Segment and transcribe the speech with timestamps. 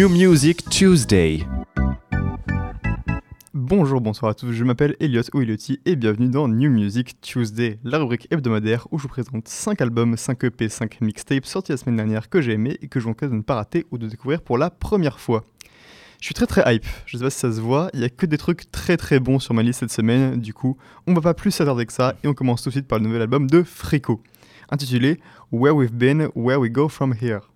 [0.00, 1.46] New Music Tuesday.
[3.52, 7.78] Bonjour, bonsoir à tous, je m'appelle Elliot ou Ellioti et bienvenue dans New Music Tuesday,
[7.84, 11.76] la rubrique hebdomadaire où je vous présente 5 albums, 5 EP, 5 mixtapes sortis la
[11.76, 14.08] semaine dernière que j'ai aimé et que je vous de ne pas rater ou de
[14.08, 15.44] découvrir pour la première fois.
[16.18, 18.08] Je suis très très hype, je sais pas si ça se voit, il y a
[18.08, 21.20] que des trucs très très bons sur ma liste cette semaine, du coup, on va
[21.20, 23.50] pas plus s'attarder que ça et on commence tout de suite par le nouvel album
[23.50, 24.22] de Frico,
[24.70, 25.20] intitulé
[25.52, 27.49] Where We've Been, Where We Go From Here.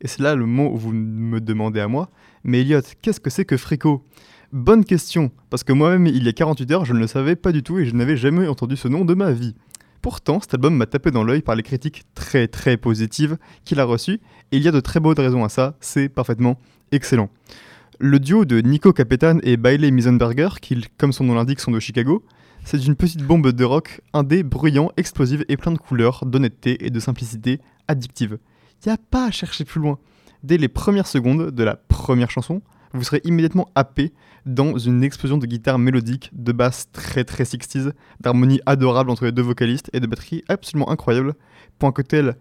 [0.00, 2.10] Et c'est là le mot où vous me demandez à moi,
[2.44, 4.04] mais Elliot, qu'est-ce que c'est que Frico
[4.52, 7.52] Bonne question, parce que moi-même il y a 48 heures je ne le savais pas
[7.52, 9.54] du tout et je n'avais jamais entendu ce nom de ma vie.
[10.02, 13.84] Pourtant, cet album m'a tapé dans l'œil par les critiques très très positives qu'il a
[13.84, 16.58] reçues, et il y a de très bonnes raisons à ça, c'est parfaitement
[16.90, 17.28] excellent.
[17.98, 21.78] Le duo de Nico Capetan et Bailey Misenberger, qui, comme son nom l'indique, sont de
[21.78, 22.24] Chicago,
[22.64, 26.88] c'est une petite bombe de rock indé, bruyant, explosive et plein de couleurs, d'honnêteté et
[26.88, 28.38] de simplicité addictive.
[28.82, 29.98] Il n'y a pas à chercher plus loin.
[30.42, 32.62] Dès les premières secondes de la première chanson,
[32.94, 34.12] vous serez immédiatement happé
[34.46, 39.32] dans une explosion de guitare mélodique, de basse très très 60s, d'harmonie adorable entre les
[39.32, 41.34] deux vocalistes et de batterie absolument incroyable,
[41.78, 42.36] pour un cocktail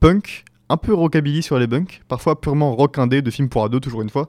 [0.00, 3.80] punk, un peu rockabilly sur les bunks, parfois purement rock indé de film pour ados
[3.80, 4.28] toujours une fois,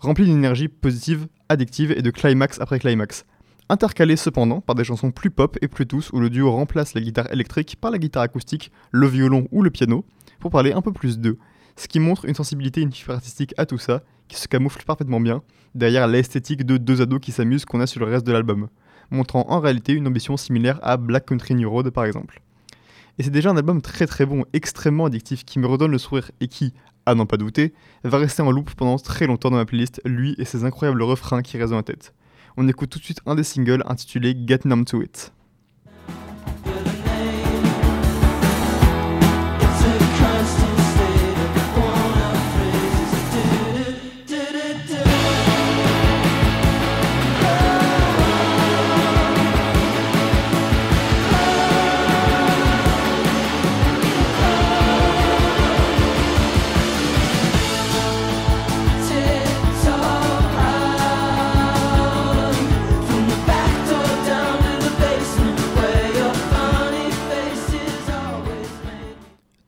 [0.00, 3.26] rempli d'une énergie positive, addictive et de climax après climax.
[3.68, 7.00] Intercalé cependant par des chansons plus pop et plus douces où le duo remplace la
[7.00, 10.04] guitare électrique par la guitare acoustique, le violon ou le piano,
[10.38, 11.38] pour parler un peu plus d'eux.
[11.76, 14.82] Ce qui montre une sensibilité et une fibre artistique à tout ça, qui se camoufle
[14.84, 15.42] parfaitement bien
[15.74, 18.68] derrière l'esthétique de deux ados qui s'amusent qu'on a sur le reste de l'album,
[19.10, 22.40] montrant en réalité une ambition similaire à Black Country New Road par exemple.
[23.18, 26.30] Et c'est déjà un album très très bon, extrêmement addictif, qui me redonne le sourire
[26.40, 26.74] et qui,
[27.06, 27.72] à n'en pas douter,
[28.04, 31.42] va rester en loop pendant très longtemps dans ma playlist, lui et ses incroyables refrains
[31.42, 32.12] qui résonnent en tête.
[32.56, 35.32] On écoute tout de suite un des singles intitulé Get Numb to It.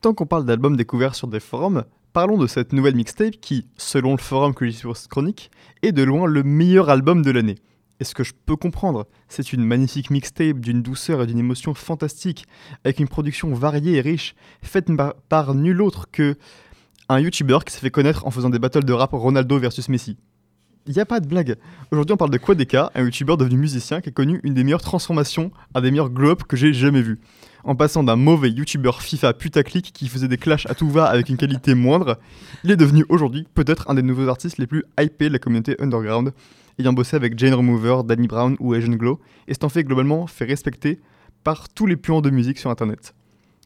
[0.00, 1.82] Tant qu'on parle d'albums découverts sur des forums,
[2.12, 5.50] parlons de cette nouvelle mixtape qui, selon le forum que j'ai sur Chronique,
[5.82, 7.56] est de loin le meilleur album de l'année.
[7.98, 11.75] Et ce que je peux comprendre, c'est une magnifique mixtape d'une douceur et d'une émotion
[11.75, 12.47] fantastique,
[12.84, 14.86] avec une production variée et riche, faite
[15.28, 16.36] par, nul autre que
[17.09, 20.16] un YouTuber qui s'est fait connaître en faisant des battles de rap Ronaldo versus Messi.
[20.86, 21.56] N'y a pas de blague.
[21.91, 24.80] Aujourd'hui, on parle de Quadeka, un YouTuber devenu musicien qui a connu une des meilleures
[24.80, 27.19] transformations, un des meilleurs glow que j'ai jamais vu
[27.64, 31.28] en passant d'un mauvais youtubeur FIFA putaclic qui faisait des clashs à tout va avec
[31.28, 32.19] une qualité moindre,
[32.64, 35.76] il est devenu aujourd'hui peut-être un des nouveaux artistes les plus hypés de la communauté
[35.80, 36.32] underground,
[36.78, 40.44] ayant bossé avec Jane Remover, Danny Brown ou Asian Glow, et s'étant fait globalement fait
[40.44, 41.00] respecter
[41.44, 43.14] par tous les puants de musique sur internet.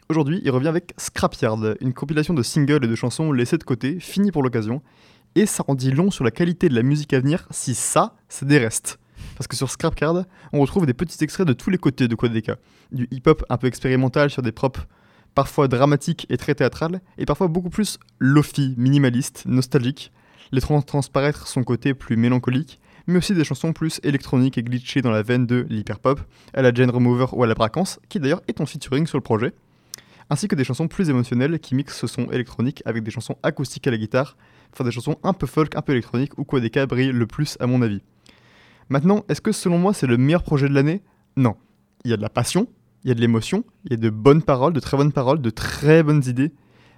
[0.08, 3.98] Aujourd'hui, il revient avec Scrapyard, une compilation de singles et de chansons laissées de côté,
[4.00, 4.82] finies pour l'occasion,
[5.34, 8.16] et ça en dit long sur la qualité de la musique à venir si ça,
[8.28, 8.98] c'est des restes
[9.36, 12.56] parce que sur Scrapcard, on retrouve des petits extraits de tous les côtés de Quadeka.
[12.90, 14.80] Du hip-hop un peu expérimental sur des props
[15.34, 20.12] parfois dramatiques et très théâtrales, et parfois beaucoup plus lofi, minimaliste, nostalgique,
[20.52, 25.10] laissant transparaître son côté plus mélancolique, mais aussi des chansons plus électroniques et glitchées dans
[25.10, 26.20] la veine de l'hyperpop,
[26.54, 29.22] à la Jane Remover ou à la Bracance, qui d'ailleurs est en featuring sur le
[29.22, 29.52] projet,
[30.30, 33.86] ainsi que des chansons plus émotionnelles qui mixent ce son électronique avec des chansons acoustiques
[33.86, 34.36] à la guitare,
[34.72, 37.66] enfin des chansons un peu folk, un peu électroniques, où Quadeka brille le plus à
[37.66, 38.02] mon avis.
[38.92, 41.00] Maintenant, est-ce que selon moi c'est le meilleur projet de l'année?
[41.38, 41.56] Non.
[42.04, 42.68] Il y a de la passion,
[43.04, 45.40] il y a de l'émotion, il y a de bonnes paroles, de très bonnes paroles,
[45.40, 46.52] de très bonnes idées,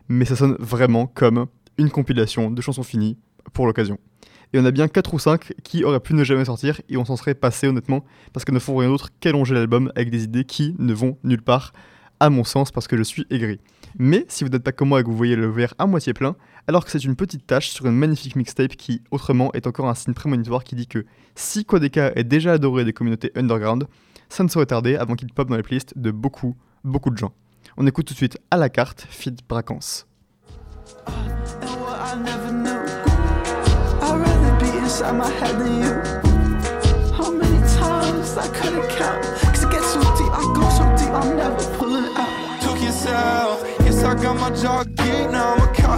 [0.08, 1.46] mais ça sonne vraiment comme
[1.78, 3.16] une compilation de chansons finies
[3.52, 3.96] pour l'occasion.
[4.52, 7.04] Et on a bien 4 ou 5 qui auraient pu ne jamais sortir et on
[7.04, 10.44] s'en serait passé honnêtement parce qu'elles ne font rien d'autre qu'allonger l'album avec des idées
[10.44, 11.72] qui ne vont nulle part,
[12.18, 13.60] à mon sens, parce que je suis aigri.
[14.00, 16.12] Mais si vous n'êtes pas comme moi et que vous voyez le verre à moitié
[16.12, 16.34] plein,
[16.66, 19.94] alors que c'est une petite tâche sur une magnifique mixtape qui, autrement, est encore un
[19.94, 23.86] signe prémonitoire qui dit que si Quadeka est déjà adoré des communautés underground,
[24.28, 27.32] ça ne saurait tarder avant qu'il pop dans les playlists de beaucoup, beaucoup de gens.
[27.76, 30.06] On écoute tout de suite à la carte Feed Bracance.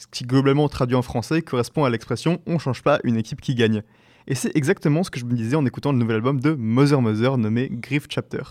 [0.00, 3.54] Ce qui globalement traduit en français correspond à l'expression On change pas une équipe qui
[3.54, 3.82] gagne.
[4.28, 7.02] Et c'est exactement ce que je me disais en écoutant le nouvel album de Mother
[7.02, 8.42] Mother nommé Grief Chapter.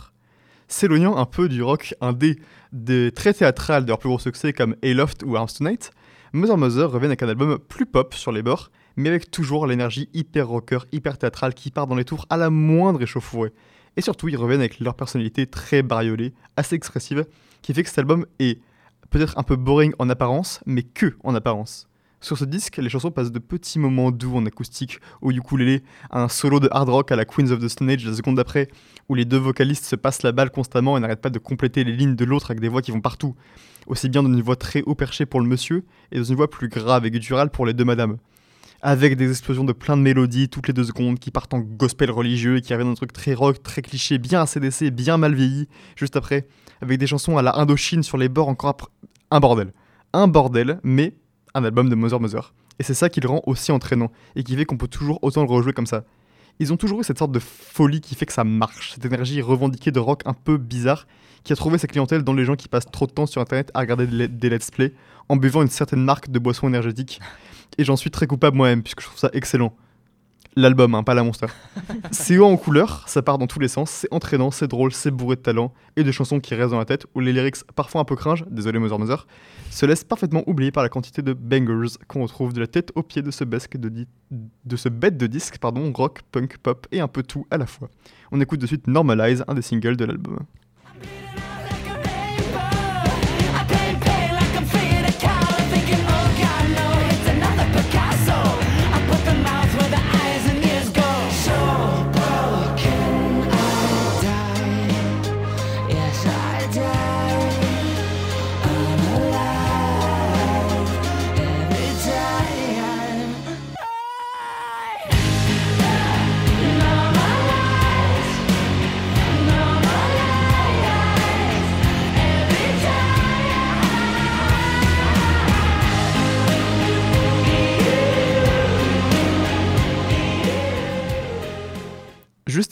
[0.68, 2.38] S'éloignant un peu du rock indé
[2.72, 5.90] des très théâtrales de leurs plus gros succès comme Aloft ou Arms Tonight,
[6.34, 10.08] Mother Mother revient avec un album plus pop sur les bords, mais avec toujours l'énergie
[10.14, 13.54] hyper rocker, hyper théâtrale qui part dans les tours à la moindre échauffourée.
[13.98, 17.26] Et surtout, ils reviennent avec leur personnalité très bariolée, assez expressive,
[17.64, 18.62] qui fait que cet album est
[19.10, 21.90] peut-être un peu boring en apparence, mais que en apparence.
[22.22, 26.22] Sur ce disque, les chansons passent de petits moments doux en acoustique, au ukulélé, à
[26.22, 28.68] un solo de hard rock à la Queens of the Stone Age la seconde d'après,
[29.08, 31.94] où les deux vocalistes se passent la balle constamment et n'arrêtent pas de compléter les
[31.94, 33.36] lignes de l'autre avec des voix qui vont partout,
[33.88, 36.50] aussi bien dans une voix très haut perchée pour le monsieur et dans une voix
[36.50, 38.18] plus grave et gutturale pour les deux madames.
[38.82, 42.10] Avec des explosions de plein de mélodies toutes les deux secondes qui partent en gospel
[42.12, 45.36] religieux et qui arrivent dans un truc très rock, très cliché, bien ACDC, bien mal
[45.36, 45.68] vieilli,
[45.98, 46.48] juste après,
[46.82, 48.88] avec des chansons à la Indochine sur les bords encore après.
[49.32, 49.74] Un bordel.
[50.14, 51.14] Un bordel, mais
[51.54, 52.54] un album de Mother Mother.
[52.80, 55.44] Et c'est ça qui le rend aussi entraînant, et qui fait qu'on peut toujours autant
[55.44, 56.06] le rejouer comme ça.
[56.60, 59.42] Ils ont toujours eu cette sorte de folie qui fait que ça marche, cette énergie
[59.42, 61.06] revendiquée de rock un peu bizarre,
[61.44, 63.72] qui a trouvé sa clientèle dans les gens qui passent trop de temps sur internet
[63.74, 64.94] à regarder des let's play,
[65.28, 67.20] en buvant une certaine marque de boisson énergétique.
[67.78, 69.74] Et j'en suis très coupable moi-même, puisque je trouve ça excellent.
[70.56, 71.48] L'album, hein, pas la monster.
[72.12, 75.12] c'est haut en couleur, ça part dans tous les sens, c'est entraînant, c'est drôle, c'est
[75.12, 78.02] bourré de talent, et de chansons qui restent dans la tête, où les lyrics, parfois
[78.02, 79.28] un peu cringe, désolé Mother Mother,
[79.70, 83.04] se laissent parfaitement oublier par la quantité de bangers qu'on retrouve de la tête aux
[83.04, 87.08] pieds de ce, de, de ce bête de disque, pardon, rock, punk, pop et un
[87.08, 87.90] peu tout à la fois.
[88.32, 90.40] On écoute de suite Normalize, un des singles de l'album.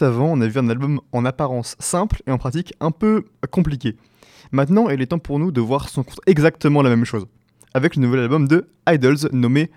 [0.01, 3.95] Avant, on a vu un album en apparence simple et en pratique un peu compliqué.
[4.51, 7.25] Maintenant, il est temps pour nous de voir son compte exactement la même chose,
[7.73, 9.71] avec le nouvel album de Idols nommé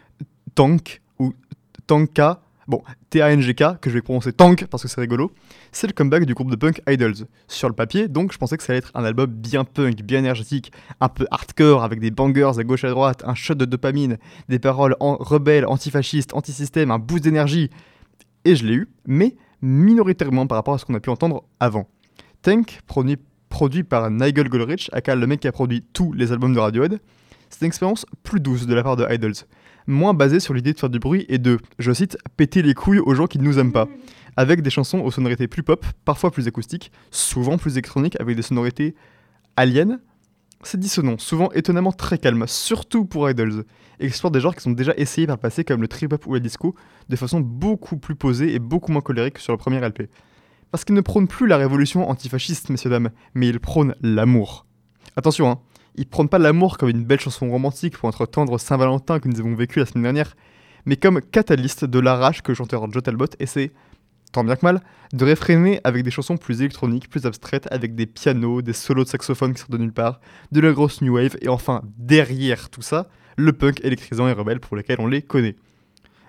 [0.54, 1.32] Tank ou
[1.86, 5.32] Tanka, bon, T-A-N-G-K, que je vais prononcer Tank parce que c'est rigolo.
[5.72, 7.26] C'est le comeback du groupe de punk Idols.
[7.48, 10.20] Sur le papier, donc, je pensais que ça allait être un album bien punk, bien
[10.20, 13.64] énergétique, un peu hardcore, avec des bangers à gauche et à droite, un shot de
[13.64, 14.18] dopamine,
[14.48, 17.70] des paroles en rebelles, antifascistes, anti-système, un boost d'énergie.
[18.44, 21.88] Et je l'ai eu, mais minoritairement par rapport à ce qu'on a pu entendre avant.
[22.42, 23.18] Tank, produit,
[23.48, 27.00] produit par Nigel Goldrich, aka le mec qui a produit tous les albums de Radiohead,
[27.50, 29.34] c'est une expérience plus douce de la part de Idols,
[29.86, 33.00] moins basée sur l'idée de faire du bruit et de, je cite, péter les couilles
[33.00, 33.88] aux gens qui ne nous aiment pas,
[34.36, 38.42] avec des chansons aux sonorités plus pop, parfois plus acoustiques, souvent plus électroniques, avec des
[38.42, 38.94] sonorités
[39.56, 39.98] aliens,
[40.62, 43.64] c'est dissonant, souvent étonnamment très calme, surtout pour Idols,
[43.98, 46.40] et des genres qui sont déjà essayés par le passé comme le trip-hop ou la
[46.40, 46.74] disco,
[47.08, 50.08] de façon beaucoup plus posée et beaucoup moins colérique que sur le premier LP.
[50.70, 54.66] Parce qu'ils ne prônent plus la révolution antifasciste, messieurs dames, mais ils prônent l'amour.
[55.16, 55.58] Attention, hein,
[55.96, 59.40] ils prônent pas l'amour comme une belle chanson romantique pour notre tendre Saint-Valentin que nous
[59.40, 60.36] avons vécu la semaine dernière,
[60.86, 63.72] mais comme catalyste de l'arrache que chanteur Joe Talbot essaie
[64.32, 64.80] tant bien que mal,
[65.12, 69.08] de réfréner avec des chansons plus électroniques, plus abstraites, avec des pianos, des solos de
[69.08, 70.20] saxophone qui sortent de nulle part,
[70.52, 74.60] de la grosse new wave, et enfin, derrière tout ça, le punk électrisant et rebelle
[74.60, 75.56] pour lequel on les connaît.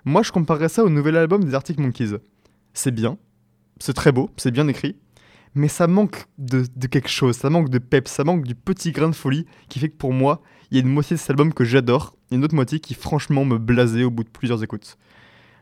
[0.06, 2.18] Moi, je comparerais ça au nouvel album des Arctic Monkeys.
[2.74, 3.18] C'est bien,
[3.80, 4.96] c'est très beau, c'est bien écrit,
[5.54, 8.92] mais ça manque de, de, quelque chose, ça manque de pep, ça manque du petit
[8.92, 10.42] grain de folie qui fait que pour moi,
[10.72, 12.94] il y a une moitié de cet album que j'adore, et une autre moitié qui
[12.94, 14.98] franchement me blasait au bout de plusieurs écoutes.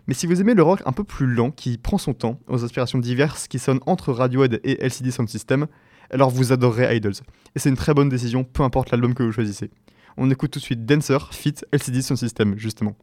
[0.08, 2.64] Mais si vous aimez le rock un peu plus lent, qui prend son temps, aux
[2.64, 5.68] inspirations diverses, qui sonnent entre Radiohead et LCD Sound System,
[6.10, 7.14] alors vous adorerez Idols.
[7.56, 9.70] Et c'est une très bonne décision, peu importe l'album que vous choisissez.
[10.18, 12.96] On écoute tout de suite Dancer, Fit, LCD Sound System, justement.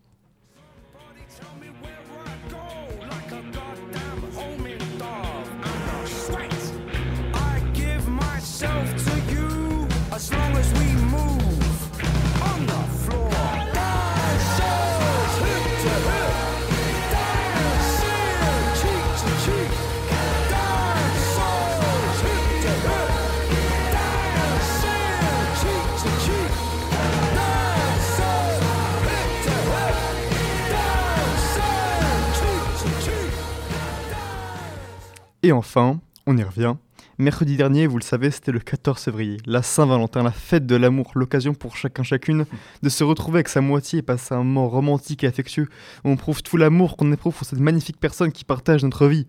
[35.46, 36.74] Et enfin, On y revient.
[37.18, 41.12] Mercredi dernier, vous le savez, c'était le 14 février, la Saint-Valentin, la fête de l'amour,
[41.14, 42.46] l'occasion pour chacun chacune
[42.82, 45.68] de se retrouver avec sa moitié et passer un moment romantique et affectueux
[46.04, 49.28] où on prouve tout l'amour qu'on éprouve pour cette magnifique personne qui partage notre vie.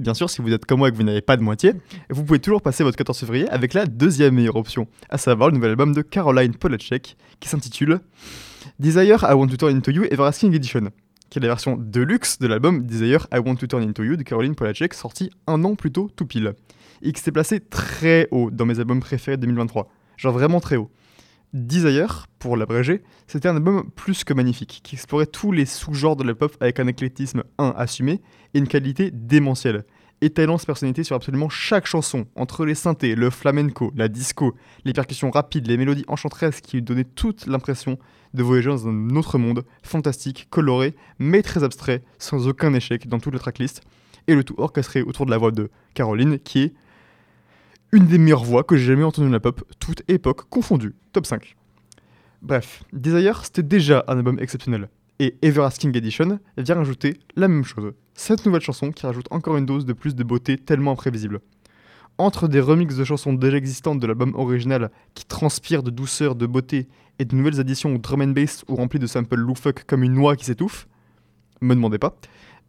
[0.00, 1.74] Bien sûr, si vous êtes comme moi et que vous n'avez pas de moitié,
[2.10, 5.54] vous pouvez toujours passer votre 14 février avec la deuxième meilleure option, à savoir le
[5.54, 8.00] nouvel album de Caroline Polachek qui s'intitule
[8.80, 10.90] Desire I Want to Turn Into You Everlasting Edition,
[11.30, 14.22] qui est la version deluxe de l'album Desire I Want to Turn Into You de
[14.22, 16.54] Caroline Polachek sorti un an plus tôt tout pile,
[17.02, 20.76] et qui s'est placé très haut dans mes albums préférés de 2023, genre vraiment très
[20.76, 20.90] haut.
[21.52, 26.24] Desire, pour l'abréger, c'était un album plus que magnifique, qui explorait tous les sous-genres de
[26.24, 28.20] la pop avec un éclectisme 1 assumé
[28.54, 29.84] et une qualité démentielle,
[30.20, 34.92] étalant sa personnalité sur absolument chaque chanson, entre les synthés, le flamenco, la disco, les
[34.92, 37.98] percussions rapides, les mélodies enchanteresses qui lui donnaient toute l'impression
[38.34, 43.18] de voyager dans un autre monde, fantastique, coloré, mais très abstrait, sans aucun échec dans
[43.18, 43.82] toute la tracklist,
[44.26, 46.74] et le tout orchestré autour de la voix de Caroline, qui est
[47.92, 50.94] une des meilleures voix que j'ai jamais entendues dans la pop, toute époque confondue.
[51.12, 51.56] Top 5.
[52.42, 54.88] Bref, Desire, c'était déjà un album exceptionnel.
[55.22, 57.92] Et Everlasting Edition vient rajouter la même chose.
[58.14, 61.40] Cette nouvelle chanson qui rajoute encore une dose de plus de beauté tellement imprévisible.
[62.16, 66.46] Entre des remixes de chansons déjà existantes de l'album original qui transpirent de douceur, de
[66.46, 70.04] beauté et de nouvelles additions au drum and bass ou remplies de samples loufoques comme
[70.04, 70.88] une noix qui s'étouffe,
[71.60, 72.16] me demandez pas,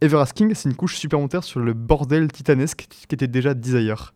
[0.02, 4.12] Everlasting c'est une couche supplémentaire sur le bordel titanesque qui était déjà Desire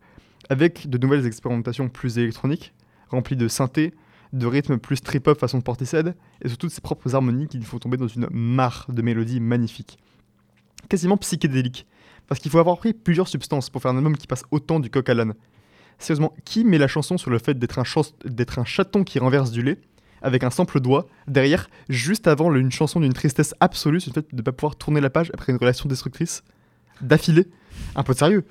[0.51, 2.71] avec de nouvelles expérimentations plus électroniques,
[3.09, 3.95] remplies de synthé,
[4.33, 7.97] de rythmes plus trip-hop façon Portishead, et surtout de ses propres harmonies qui font tomber
[7.97, 9.97] dans une mare de mélodies magnifiques.
[10.89, 11.85] Quasiment psychédéliques,
[12.27, 14.89] parce qu'il faut avoir pris plusieurs substances pour faire un album qui passe autant du
[14.89, 15.33] coq à l'âne.
[15.99, 19.79] Sérieusement, qui met la chanson sur le fait d'être un, chaton qui renverse du lait,
[20.21, 24.31] avec un sample doigt, derrière, juste avant une chanson d'une tristesse absolue sur le fait
[24.31, 26.43] de ne pas pouvoir tourner la page après une relation destructrice?
[27.01, 27.47] D'affilée?
[27.95, 28.45] Un peu de sérieux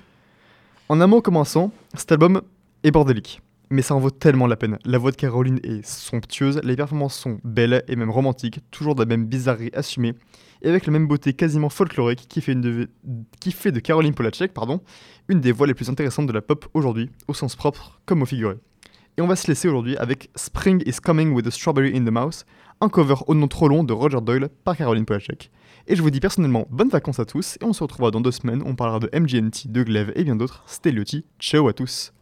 [0.89, 2.41] en un mot commençant, cet album
[2.83, 4.77] est bordélique, mais ça en vaut tellement la peine.
[4.85, 9.01] La voix de Caroline est somptueuse, les performances sont belles et même romantiques, toujours de
[9.01, 10.13] la même bizarrerie assumée,
[10.61, 14.81] et avec la même beauté quasiment folklorique qui fait, de, Caroline Polacek pardon,
[15.27, 18.25] une des voix les plus intéressantes de la pop aujourd'hui, au sens propre comme au
[18.25, 18.55] figuré.
[19.17, 22.11] Et on va se laisser aujourd'hui avec Spring is Coming with a Strawberry in the
[22.11, 22.45] Mouth,
[22.81, 25.51] un cover au nom trop long de Roger Doyle par Caroline Polacek.
[25.87, 28.31] Et je vous dis personnellement bonnes vacances à tous et on se retrouvera dans deux
[28.31, 28.61] semaines.
[28.65, 30.63] On parlera de MGMT, de Glaive et bien d'autres.
[30.67, 30.93] C'était.
[31.39, 32.13] Ciao à tous.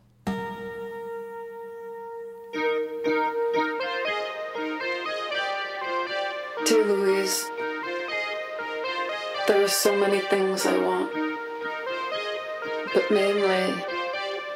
[9.85, 11.11] So many things I want,
[12.95, 13.83] but mainly,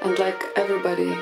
[0.01, 1.15] and like everybody,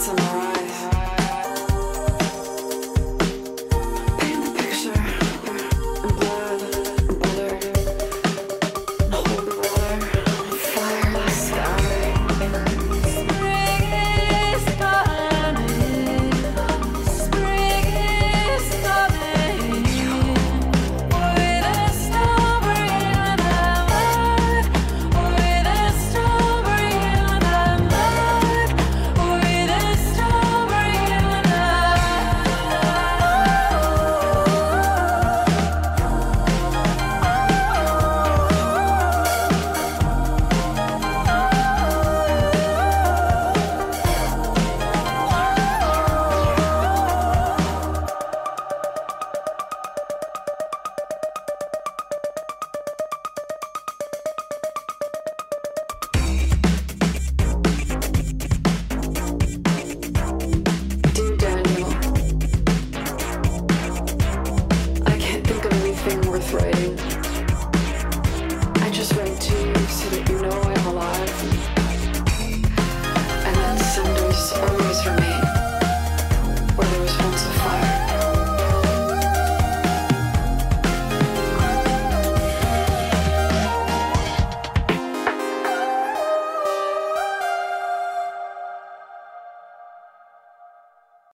[0.00, 0.49] tomorrow.